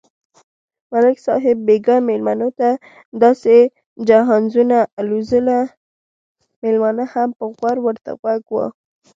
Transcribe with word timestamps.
ملک 0.91 1.17
صاحب 1.25 1.57
بیگا 1.67 1.95
مېلمنوته 2.07 2.69
داسې 3.23 3.55
جهازونه 4.09 4.77
الوزول، 4.99 5.47
مېلمانه 6.61 7.05
هم 7.13 7.29
په 7.37 7.45
غور 7.57 7.77
ورته 7.85 8.11
غوږ 8.19 8.43
و. 8.51 8.55